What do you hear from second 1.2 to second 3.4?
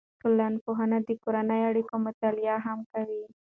کورنیو اړیکو مطالعه هم کوي.